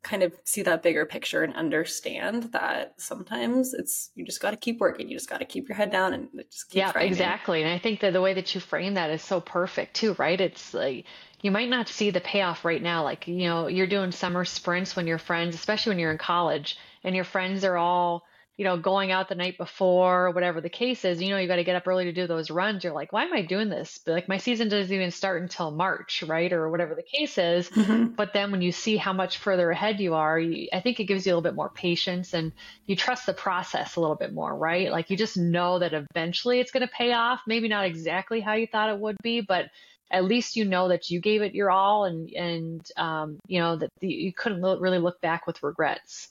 [0.03, 4.57] kind of see that bigger picture and understand that sometimes it's you just got to
[4.57, 5.09] keep working.
[5.09, 7.63] You just got to keep your head down and just keep yeah exactly.
[7.63, 10.41] And i think that the way that you frame that is so perfect too right?
[10.41, 11.07] It's like
[11.41, 13.05] you might not see the payoff right now.
[13.05, 16.77] Like you know you're doing summer sprints when your friends especially when you're in college
[17.05, 18.25] and your friends are all
[18.59, 21.57] you know, going out the night before, whatever the case is, you know, you got
[21.57, 22.85] to get up early to do those runs.
[22.85, 23.99] You're like, why am I doing this?
[24.05, 26.53] But like my season doesn't even start until March, right?
[26.53, 27.71] Or whatever the case is.
[27.71, 28.09] Mm-hmm.
[28.15, 31.05] But then when you see how much further ahead you are, you, I think it
[31.05, 32.53] gives you a little bit more patience and
[32.87, 34.91] you trust the process a little bit more, right?
[34.91, 37.41] Like you just know that eventually it's going to pay off.
[37.47, 39.71] Maybe not exactly how you thought it would be, but
[40.11, 43.77] at least you know that you gave it your all and, and, um, you know,
[43.77, 46.29] that the, you couldn't lo- really look back with regrets.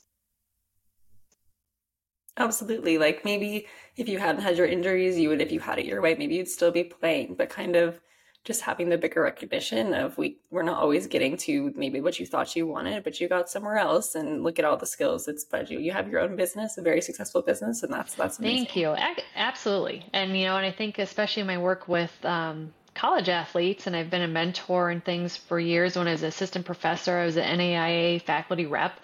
[2.36, 2.98] Absolutely.
[2.98, 3.66] Like maybe
[3.96, 6.36] if you hadn't had your injuries, you would, if you had it your way, maybe
[6.36, 8.00] you'd still be playing, but kind of
[8.44, 12.26] just having the bigger recognition of we we're not always getting to maybe what you
[12.26, 15.44] thought you wanted, but you got somewhere else and look at all the skills that's
[15.44, 15.78] but you.
[15.78, 18.66] You have your own business, a very successful business, and that's that's amazing.
[18.66, 18.96] Thank you.
[19.36, 20.04] Absolutely.
[20.12, 24.10] And you know, and I think especially my work with um, college athletes, and I've
[24.10, 25.96] been a mentor and things for years.
[25.96, 28.98] When I was an assistant professor, I was an NAIA faculty rep.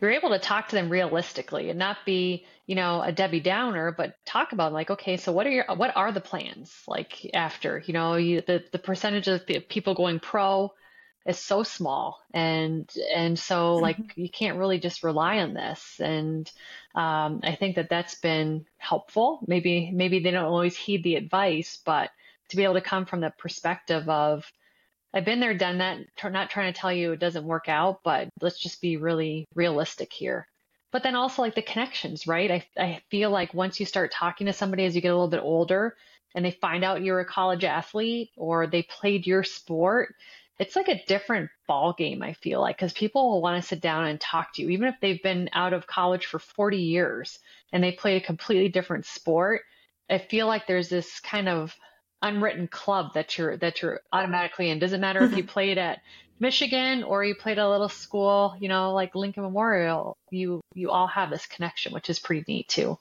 [0.00, 3.40] We were able to talk to them realistically and not be you know a debbie
[3.40, 7.30] downer but talk about like okay so what are your what are the plans like
[7.32, 10.72] after you know you, the the percentage of people going pro
[11.24, 13.82] is so small and and so mm-hmm.
[13.82, 16.50] like you can't really just rely on this and
[16.94, 21.80] um, i think that that's been helpful maybe maybe they don't always heed the advice
[21.84, 22.10] but
[22.48, 24.44] to be able to come from the perspective of
[25.14, 25.98] I've been there, done that.
[26.30, 30.12] Not trying to tell you it doesn't work out, but let's just be really realistic
[30.12, 30.46] here
[30.96, 32.50] but then also like the connections, right?
[32.50, 35.28] I, I feel like once you start talking to somebody as you get a little
[35.28, 35.94] bit older
[36.34, 40.14] and they find out you're a college athlete or they played your sport,
[40.58, 43.82] it's like a different ball game, I feel like, because people will want to sit
[43.82, 47.40] down and talk to you, even if they've been out of college for 40 years
[47.74, 49.64] and they played a completely different sport.
[50.08, 51.76] I feel like there's this kind of
[52.22, 54.78] unwritten club that you're that you're automatically in.
[54.78, 56.00] Doesn't matter if you played at
[56.38, 61.06] Michigan or you played a little school, you know, like Lincoln Memorial, you you all
[61.06, 62.98] have this connection, which is pretty neat too.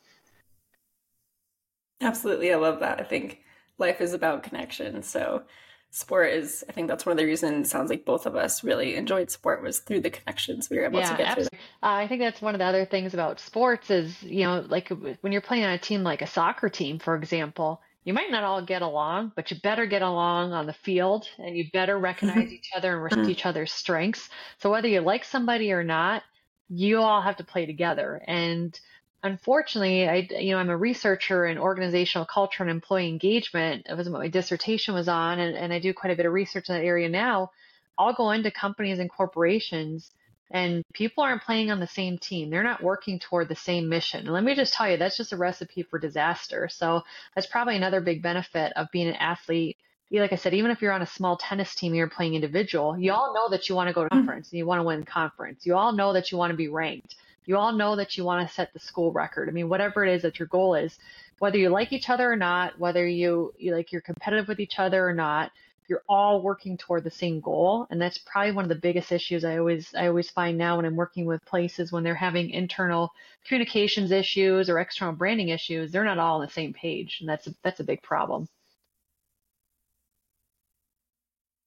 [2.01, 2.99] Absolutely, I love that.
[2.99, 3.41] I think
[3.78, 5.01] life is about connection.
[5.03, 5.43] So
[5.91, 8.95] sport is I think that's one of the reasons sounds like both of us really
[8.95, 11.57] enjoyed sport was through the connections we were able yeah, to get absolutely.
[11.57, 11.89] through.
[11.89, 14.89] Uh, I think that's one of the other things about sports is, you know, like
[15.22, 18.43] when you're playing on a team like a soccer team, for example, you might not
[18.43, 22.51] all get along, but you better get along on the field and you better recognize
[22.51, 23.32] each other and respect mm-hmm.
[23.32, 24.30] each other's strengths.
[24.60, 26.24] So whether you like somebody or not,
[26.70, 28.22] you all have to play together.
[28.28, 28.80] And
[29.24, 33.88] unfortunately, I you know I'm a researcher in organizational culture and employee engagement.
[33.89, 36.34] It was what my dissertation was on, and, and I do quite a bit of
[36.34, 37.51] research in that area now.
[37.97, 40.12] I'll go into companies and corporations
[40.52, 42.50] and people aren't playing on the same team.
[42.50, 44.22] They're not working toward the same mission.
[44.22, 46.70] And let me just tell you, that's just a recipe for disaster.
[46.70, 49.78] So that's probably another big benefit of being an athlete.
[50.12, 53.12] Like I said, even if you're on a small tennis team, you're playing individual, you
[53.12, 54.20] all know that you want to go to mm-hmm.
[54.20, 55.66] conference and you want to win conference.
[55.66, 57.16] You all know that you want to be ranked.
[57.46, 59.50] You all know that you want to set the school record.
[59.50, 60.98] I mean, whatever it is that your goal is,
[61.39, 64.80] whether you like each other or not, whether you, you like you're competitive with each
[64.80, 65.52] other or not,
[65.88, 69.44] you're all working toward the same goal and that's probably one of the biggest issues
[69.46, 73.12] i always i always find now when i'm working with places when they're having internal
[73.46, 77.48] communications issues or external branding issues they're not all on the same page and that's
[77.48, 78.48] a, that's a big problem.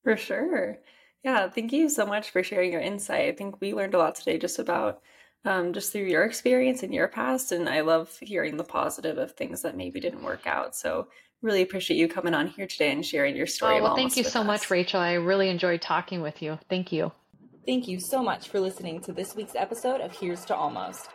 [0.05, 0.79] For sure.
[1.23, 3.29] Yeah thank you so much for sharing your insight.
[3.29, 5.03] I think we learned a lot today just about
[5.45, 9.33] um, just through your experience and your past and i love hearing the positive of
[9.33, 10.75] things that maybe didn't work out.
[10.75, 11.09] So
[11.43, 13.79] really appreciate you coming on here today and sharing your story.
[13.79, 14.47] Oh, well, thank you so us.
[14.47, 15.01] much, Rachel.
[15.01, 16.59] I really enjoyed talking with you.
[16.69, 17.13] Thank you.
[17.67, 21.09] Thank you so much for listening to this week's episode of Here's to Almost.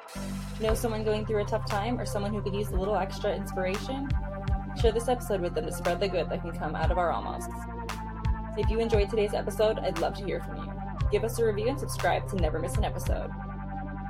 [0.62, 3.36] Know someone going through a tough time or someone who could use a little extra
[3.36, 4.08] inspiration?
[4.80, 7.12] Share this episode with them to spread the good that can come out of our
[7.12, 7.50] almost.
[8.56, 10.74] If you enjoyed today's episode, I'd love to hear from you.
[11.12, 13.32] Give us a review and subscribe to never miss an episode.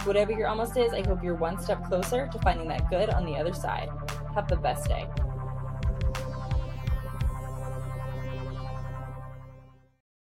[0.04, 3.26] Whatever your almost is, I hope you're one step closer to finding that good on
[3.26, 3.88] the other side.
[4.36, 5.08] Have the best day.